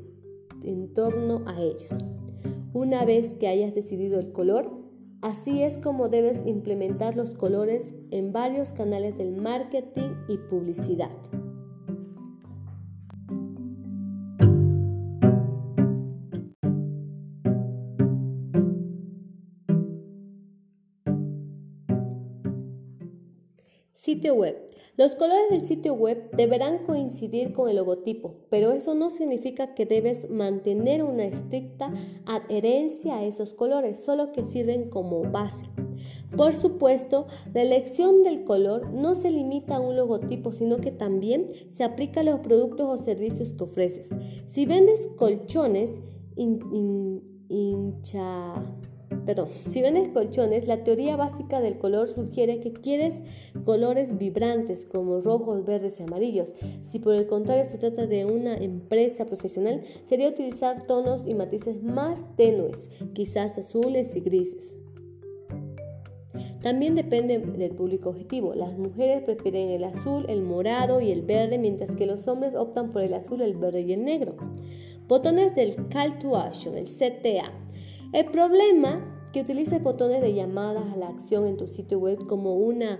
torno 0.93 1.43
a 1.47 1.61
ellos. 1.61 1.91
Una 2.73 3.05
vez 3.05 3.35
que 3.35 3.47
hayas 3.47 3.75
decidido 3.75 4.19
el 4.19 4.31
color, 4.31 4.81
Así 5.21 5.61
es 5.61 5.77
como 5.77 6.09
debes 6.09 6.43
implementar 6.47 7.15
los 7.15 7.35
colores 7.35 7.93
en 8.09 8.33
varios 8.33 8.73
canales 8.73 9.15
del 9.19 9.35
marketing 9.37 10.15
y 10.27 10.37
publicidad. 10.37 11.11
Sitio 23.93 24.33
web. 24.33 24.57
Los 25.01 25.15
colores 25.15 25.49
del 25.49 25.65
sitio 25.65 25.95
web 25.95 26.29
deberán 26.37 26.85
coincidir 26.85 27.53
con 27.53 27.67
el 27.67 27.77
logotipo, 27.77 28.35
pero 28.51 28.71
eso 28.71 28.93
no 28.93 29.09
significa 29.09 29.73
que 29.73 29.87
debes 29.87 30.29
mantener 30.29 31.03
una 31.03 31.23
estricta 31.23 31.91
adherencia 32.27 33.17
a 33.17 33.23
esos 33.23 33.55
colores, 33.55 34.05
solo 34.05 34.31
que 34.31 34.43
sirven 34.43 34.91
como 34.91 35.23
base. 35.23 35.65
Por 36.37 36.53
supuesto, 36.53 37.25
la 37.51 37.63
elección 37.63 38.21
del 38.21 38.43
color 38.43 38.91
no 38.91 39.15
se 39.15 39.31
limita 39.31 39.77
a 39.77 39.79
un 39.79 39.95
logotipo, 39.95 40.51
sino 40.51 40.77
que 40.77 40.91
también 40.91 41.47
se 41.75 41.83
aplica 41.83 42.19
a 42.19 42.23
los 42.23 42.41
productos 42.41 42.87
o 42.87 43.03
servicios 43.03 43.53
que 43.53 43.63
ofreces. 43.63 44.07
Si 44.49 44.67
vendes 44.67 45.09
colchones, 45.17 45.89
hincha 46.35 47.73
perdón, 49.25 49.49
si 49.67 49.81
vendes 49.81 50.09
colchones, 50.09 50.67
la 50.67 50.83
teoría 50.83 51.15
básica 51.15 51.61
del 51.61 51.77
color 51.77 52.07
sugiere 52.07 52.59
que 52.59 52.73
quieres 52.73 53.21
colores 53.65 54.17
vibrantes 54.17 54.85
como 54.85 55.21
rojos, 55.21 55.65
verdes 55.65 55.99
y 55.99 56.03
amarillos. 56.03 56.51
Si 56.83 56.99
por 56.99 57.15
el 57.15 57.27
contrario 57.27 57.65
se 57.69 57.77
trata 57.77 58.05
de 58.05 58.25
una 58.25 58.57
empresa 58.57 59.25
profesional, 59.25 59.81
sería 60.05 60.29
utilizar 60.29 60.87
tonos 60.87 61.21
y 61.25 61.33
matices 61.33 61.83
más 61.83 62.23
tenues, 62.35 62.89
quizás 63.13 63.57
azules 63.57 64.15
y 64.15 64.21
grises. 64.21 64.73
También 66.61 66.93
depende 66.93 67.39
del 67.39 67.71
público 67.71 68.09
objetivo. 68.09 68.53
Las 68.53 68.77
mujeres 68.77 69.23
prefieren 69.23 69.69
el 69.69 69.83
azul, 69.83 70.25
el 70.29 70.43
morado 70.43 71.01
y 71.01 71.11
el 71.11 71.23
verde, 71.23 71.57
mientras 71.57 71.95
que 71.95 72.05
los 72.05 72.27
hombres 72.27 72.53
optan 72.55 72.91
por 72.91 73.01
el 73.01 73.15
azul, 73.15 73.41
el 73.41 73.55
verde 73.55 73.81
y 73.81 73.93
el 73.93 74.03
negro. 74.03 74.35
Botones 75.07 75.55
del 75.55 75.75
Call 75.89 76.19
to 76.19 76.37
Action, 76.37 76.77
el 76.77 76.85
CTA. 76.85 77.51
El 78.13 78.25
problema 78.25 79.10
que 79.31 79.41
utilices 79.41 79.81
botones 79.81 80.21
de 80.21 80.33
llamadas 80.33 80.83
a 80.93 80.97
la 80.97 81.07
acción 81.07 81.45
en 81.45 81.57
tu 81.57 81.67
sitio 81.67 81.99
web 81.99 82.27
como 82.27 82.55
una 82.55 82.99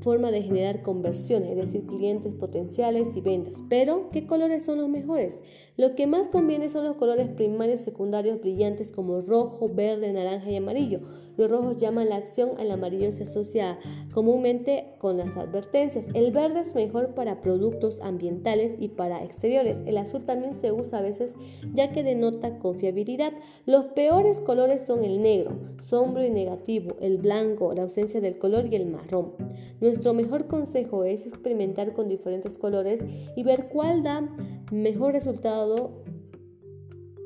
forma 0.00 0.30
de 0.30 0.42
generar 0.42 0.82
conversiones, 0.82 1.50
es 1.50 1.56
decir, 1.56 1.86
clientes 1.86 2.32
potenciales 2.32 3.16
y 3.16 3.20
ventas. 3.20 3.62
Pero, 3.68 4.10
¿qué 4.10 4.26
colores 4.26 4.64
son 4.64 4.78
los 4.78 4.88
mejores? 4.88 5.40
Lo 5.76 5.94
que 5.94 6.06
más 6.06 6.28
conviene 6.28 6.68
son 6.68 6.84
los 6.84 6.96
colores 6.96 7.28
primarios 7.28 7.80
secundarios 7.82 8.40
brillantes 8.40 8.90
como 8.90 9.20
rojo, 9.20 9.68
verde, 9.72 10.12
naranja 10.12 10.50
y 10.50 10.56
amarillo. 10.56 11.00
Los 11.40 11.50
rojos 11.50 11.78
llaman 11.78 12.10
la 12.10 12.16
acción, 12.16 12.50
el 12.58 12.70
amarillo 12.70 13.10
se 13.12 13.22
asocia 13.22 13.78
comúnmente 14.12 14.92
con 14.98 15.16
las 15.16 15.38
advertencias. 15.38 16.04
El 16.12 16.32
verde 16.32 16.60
es 16.60 16.74
mejor 16.74 17.14
para 17.14 17.40
productos 17.40 17.98
ambientales 18.02 18.76
y 18.78 18.88
para 18.88 19.24
exteriores. 19.24 19.78
El 19.86 19.96
azul 19.96 20.26
también 20.26 20.52
se 20.52 20.70
usa 20.70 20.98
a 20.98 21.00
veces 21.00 21.32
ya 21.72 21.92
que 21.92 22.02
denota 22.02 22.58
confiabilidad. 22.58 23.32
Los 23.64 23.86
peores 23.86 24.42
colores 24.42 24.82
son 24.86 25.02
el 25.02 25.22
negro, 25.22 25.52
sombrío 25.88 26.26
y 26.26 26.30
negativo, 26.30 26.96
el 27.00 27.16
blanco, 27.16 27.72
la 27.72 27.84
ausencia 27.84 28.20
del 28.20 28.36
color 28.36 28.66
y 28.70 28.76
el 28.76 28.84
marrón. 28.84 29.32
Nuestro 29.80 30.12
mejor 30.12 30.46
consejo 30.46 31.04
es 31.04 31.24
experimentar 31.24 31.94
con 31.94 32.10
diferentes 32.10 32.58
colores 32.58 33.00
y 33.34 33.42
ver 33.44 33.70
cuál 33.70 34.02
da 34.02 34.28
mejor 34.70 35.14
resultado. 35.14 36.02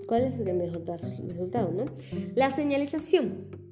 ¿Cuál 0.06 0.22
es 0.22 0.38
el 0.38 0.54
mejor 0.54 1.00
resultado? 1.00 1.72
¿no? 1.72 1.86
La 2.36 2.54
señalización. 2.54 3.63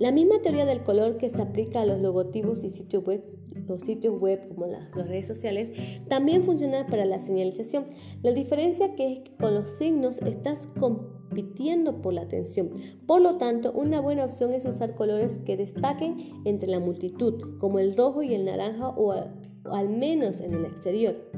La 0.00 0.12
misma 0.12 0.40
teoría 0.40 0.64
del 0.64 0.82
color 0.82 1.18
que 1.18 1.28
se 1.28 1.42
aplica 1.42 1.82
a 1.82 1.84
los 1.84 2.00
logotipos 2.00 2.64
y 2.64 2.70
sitios 2.70 3.04
web, 3.04 3.22
los 3.68 3.82
sitios 3.82 4.18
web 4.18 4.48
como 4.48 4.66
las, 4.66 4.90
redes 4.94 5.26
sociales, 5.26 5.70
también 6.08 6.42
funciona 6.42 6.86
para 6.86 7.04
la 7.04 7.18
señalización. 7.18 7.84
La 8.22 8.32
diferencia 8.32 8.94
que 8.94 9.12
es 9.12 9.18
que 9.18 9.36
con 9.36 9.54
los 9.54 9.68
signos 9.76 10.16
estás 10.22 10.66
compitiendo 10.78 12.00
por 12.00 12.14
la 12.14 12.22
atención. 12.22 12.70
Por 13.06 13.20
lo 13.20 13.36
tanto, 13.36 13.72
una 13.72 14.00
buena 14.00 14.24
opción 14.24 14.54
es 14.54 14.64
usar 14.64 14.94
colores 14.94 15.38
que 15.44 15.58
destaquen 15.58 16.32
entre 16.46 16.70
la 16.70 16.80
multitud, 16.80 17.58
como 17.58 17.78
el 17.78 17.94
rojo 17.94 18.22
y 18.22 18.32
el 18.32 18.46
naranja 18.46 18.88
o 18.88 19.12
al 19.12 19.88
menos 19.90 20.40
en 20.40 20.54
el 20.54 20.64
exterior. 20.64 21.30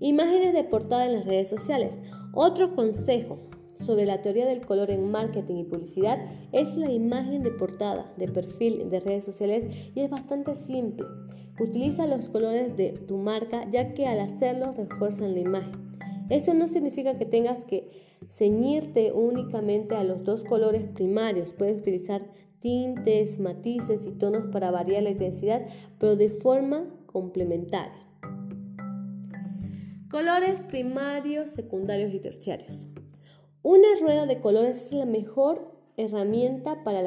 Imágenes 0.00 0.54
de 0.54 0.64
portada 0.64 1.06
en 1.06 1.14
las 1.14 1.24
redes 1.24 1.48
sociales. 1.48 2.00
Otro 2.34 2.74
consejo 2.74 3.38
sobre 3.82 4.06
la 4.06 4.22
teoría 4.22 4.46
del 4.46 4.64
color 4.64 4.90
en 4.90 5.10
marketing 5.10 5.56
y 5.56 5.64
publicidad 5.64 6.18
es 6.52 6.76
la 6.76 6.90
imagen 6.90 7.42
de 7.42 7.50
portada, 7.50 8.12
de 8.16 8.28
perfil 8.28 8.88
de 8.90 9.00
redes 9.00 9.24
sociales 9.24 9.90
y 9.94 10.00
es 10.00 10.10
bastante 10.10 10.56
simple. 10.56 11.06
Utiliza 11.60 12.06
los 12.06 12.28
colores 12.28 12.76
de 12.76 12.92
tu 12.92 13.18
marca 13.18 13.68
ya 13.70 13.92
que 13.94 14.06
al 14.06 14.20
hacerlo 14.20 14.72
refuerzan 14.76 15.34
la 15.34 15.40
imagen. 15.40 15.92
Eso 16.30 16.54
no 16.54 16.66
significa 16.66 17.18
que 17.18 17.26
tengas 17.26 17.64
que 17.64 17.90
ceñirte 18.30 19.12
únicamente 19.12 19.94
a 19.94 20.04
los 20.04 20.24
dos 20.24 20.44
colores 20.44 20.84
primarios. 20.84 21.52
Puedes 21.52 21.80
utilizar 21.80 22.22
tintes, 22.60 23.38
matices 23.38 24.06
y 24.06 24.12
tonos 24.12 24.46
para 24.52 24.70
variar 24.70 25.02
la 25.02 25.10
intensidad, 25.10 25.66
pero 25.98 26.16
de 26.16 26.28
forma 26.28 26.86
complementaria. 27.06 28.06
Colores 30.10 30.60
primarios, 30.60 31.50
secundarios 31.50 32.14
y 32.14 32.20
terciarios. 32.20 32.91
Una 33.64 33.88
rueda 34.00 34.26
de 34.26 34.40
colores 34.40 34.86
es 34.86 34.92
la 34.92 35.06
mejor 35.06 35.70
herramienta 35.96 36.82
para, 36.82 37.02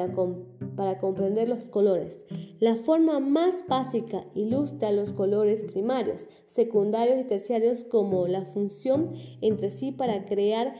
para, 0.74 0.98
comprender 0.98 1.50
los 1.50 1.64
colores. 1.64 2.24
La 2.60 2.76
forma 2.76 3.20
más 3.20 3.66
básica 3.68 4.24
ilustra 4.34 4.90
los 4.90 5.12
colores 5.12 5.64
primarios, 5.64 6.22
secundarios 6.46 7.20
y 7.20 7.24
terciarios 7.24 7.84
como 7.84 8.26
la 8.26 8.46
función 8.46 9.12
entre 9.42 9.70
sí 9.70 9.92
para 9.92 10.24
crear 10.24 10.74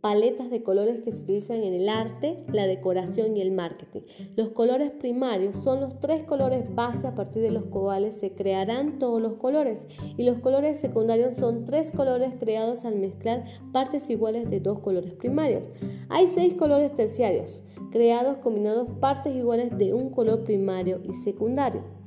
paletas 0.00 0.50
de 0.50 0.62
colores 0.62 1.02
que 1.02 1.12
se 1.12 1.22
utilizan 1.22 1.62
en 1.62 1.74
el 1.74 1.88
arte, 1.88 2.44
la 2.52 2.66
decoración 2.66 3.36
y 3.36 3.40
el 3.40 3.52
marketing. 3.52 4.00
Los 4.36 4.48
colores 4.48 4.90
primarios 4.90 5.56
son 5.62 5.80
los 5.80 6.00
tres 6.00 6.24
colores 6.24 6.74
base 6.74 7.06
a 7.06 7.14
partir 7.14 7.42
de 7.42 7.50
los 7.50 7.64
cuales 7.64 8.16
se 8.16 8.32
crearán 8.32 8.98
todos 8.98 9.20
los 9.20 9.34
colores 9.34 9.86
y 10.16 10.24
los 10.24 10.38
colores 10.38 10.80
secundarios 10.80 11.36
son 11.36 11.64
tres 11.64 11.92
colores 11.92 12.32
creados 12.38 12.84
al 12.84 12.96
mezclar 12.96 13.44
partes 13.72 14.08
iguales 14.10 14.48
de 14.50 14.60
dos 14.60 14.78
colores 14.80 15.12
primarios. 15.12 15.68
Hay 16.08 16.26
seis 16.28 16.54
colores 16.54 16.94
terciarios 16.94 17.60
creados 17.90 18.36
combinados 18.38 18.88
partes 19.00 19.34
iguales 19.34 19.76
de 19.76 19.92
un 19.94 20.10
color 20.10 20.44
primario 20.44 21.00
y 21.04 21.14
secundario. 21.16 21.99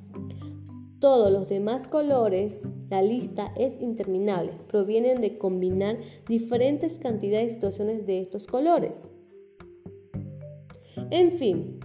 Todos 1.03 1.33
los 1.33 1.49
demás 1.49 1.85
colores 1.85 2.61
la 2.89 3.01
lista 3.01 3.51
es 3.57 3.81
interminable. 3.81 4.53
Provienen 4.69 5.19
de 5.19 5.37
combinar 5.37 5.97
diferentes 6.29 6.97
cantidades 6.97 7.47
y 7.47 7.55
situaciones 7.55 8.07
de 8.07 8.21
estos 8.21 8.47
colores. 8.47 9.01
En 11.11 11.33
fin, 11.33 11.81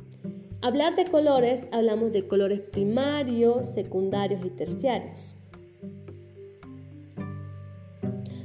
hablar 0.62 0.94
de 0.94 1.04
colores, 1.07 1.66
hablamos 1.72 2.12
de 2.12 2.28
colores 2.28 2.61
primarios, 2.61 3.66
secundarios 3.66 4.44
y 4.44 4.50
terciarios. 4.50 5.35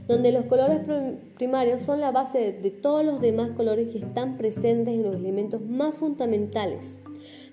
Donde 0.08 0.32
los 0.32 0.46
colores 0.46 0.80
primarios 1.36 1.84
son 1.84 2.02
la 2.02 2.10
base 2.10 2.52
de 2.52 2.72
todos 2.72 3.06
los 3.06 3.22
demás 3.22 3.52
colores 3.52 3.94
y 3.94 4.00
están 4.00 4.38
presentes 4.38 4.96
en 4.96 5.04
los 5.04 5.18
elementos 5.18 5.62
más 5.62 5.94
fundamentales. 5.94 6.96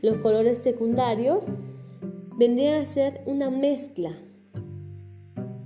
Los 0.01 0.17
colores 0.17 0.61
secundarios 0.63 1.45
vendrían 2.41 2.81
a 2.81 2.87
ser 2.87 3.21
una 3.27 3.51
mezcla 3.51 4.19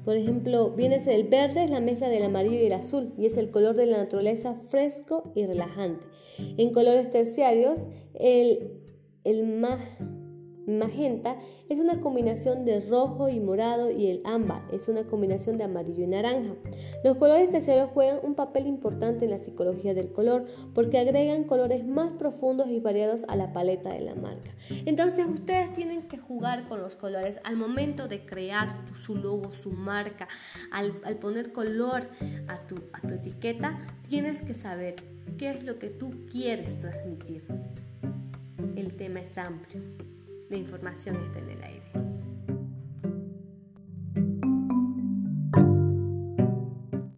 por 0.05 0.17
ejemplo, 0.17 0.71
viene 0.71 0.97
el 0.97 1.29
verde, 1.29 1.65
es 1.65 1.71
la 1.71 1.81
mezcla 1.81 2.09
del 2.09 2.25
amarillo 2.25 2.57
y 2.57 2.67
el 2.67 2.75
azul 2.75 3.15
y 3.17 3.25
es 3.25 3.39
el 3.39 3.51
color 3.51 3.75
de 3.75 3.87
la 3.87 3.97
naturaleza 3.97 4.55
fresco 4.55 5.33
y 5.35 5.47
relajante. 5.47 6.05
En 6.39 6.73
colores 6.73 7.09
terciarios, 7.11 7.81
el, 8.13 8.83
el 9.25 9.47
más 9.47 9.81
Magenta 10.66 11.37
es 11.68 11.79
una 11.79 12.00
combinación 12.00 12.64
de 12.64 12.81
rojo 12.81 13.29
y 13.29 13.40
morado 13.40 13.90
y 13.90 14.09
el 14.09 14.22
ámbar 14.24 14.62
es 14.72 14.88
una 14.88 15.05
combinación 15.05 15.59
de 15.59 15.64
amarillo 15.64 16.05
y 16.05 16.07
naranja. 16.07 16.55
Los 17.03 17.16
colores 17.16 17.50
terciarios 17.50 17.90
juegan 17.92 18.18
un 18.22 18.35
papel 18.35 18.66
importante 18.66 19.24
en 19.24 19.31
la 19.31 19.38
psicología 19.38 19.94
del 19.94 20.12
color 20.12 20.44
porque 20.74 20.98
agregan 20.98 21.44
colores 21.44 21.87
más 21.87 22.12
profundos 22.12 22.68
y 22.68 22.81
variados 22.81 23.20
a 23.29 23.37
la 23.37 23.53
paleta 23.53 23.90
de 23.90 24.00
la 24.00 24.14
marca. 24.14 24.50
Entonces 24.87 25.27
ustedes 25.27 25.72
tienen 25.72 26.03
que 26.03 26.18
jugar 26.18 26.68
con 26.68 26.81
los 26.81 26.96
colores 26.96 27.40
al 27.44 27.57
momento 27.57 28.09
de 28.09 28.24
crear 28.24 28.85
su 29.05 29.16
logo, 29.16 29.53
su 29.53 29.70
marca, 29.70 30.29
al, 30.70 30.92
poner 31.18 31.53
color 31.53 32.09
a 32.48 32.66
tu 32.66 32.77
etiqueta, 33.12 33.87
tienes 34.09 34.42
que 34.42 34.55
saber 34.55 34.96
qué 35.38 35.50
es 35.50 35.64
lo 35.64 35.79
que 35.79 35.88
tú 35.88 36.27
quieres 36.31 36.79
transmitir. 36.79 37.44
El 38.77 38.94
tema 38.94 39.20
es 39.20 39.37
amplio. 39.38 40.13
La 40.51 40.57
información 40.57 41.17
está 41.17 41.39
en 41.39 41.51
el 41.51 41.63
aire. 41.63 42.04